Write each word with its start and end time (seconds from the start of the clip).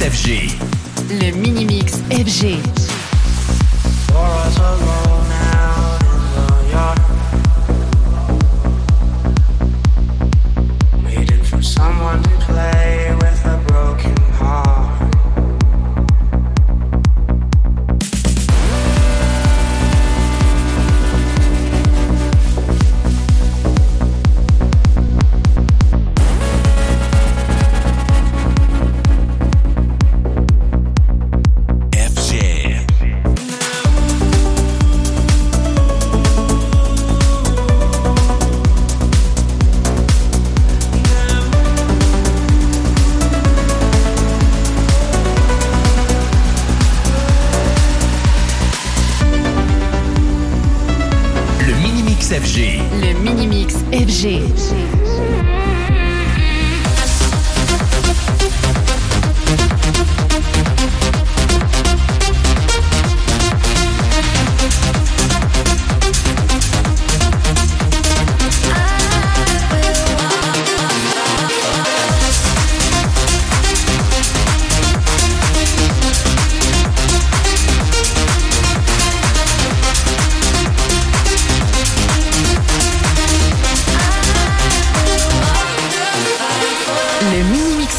FG. 0.00 0.56
Le 1.10 1.32
mini 1.32 1.64
mix 1.64 1.94
FG. 2.10 2.58
Le 52.30 53.14
mini 53.22 53.46
mix 53.46 53.76
FG. 53.90 55.07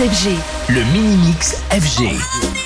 Le 0.00 0.84
mini 0.92 1.16
mix 1.16 1.56
FG. 1.72 2.57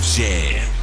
все. 0.00 0.79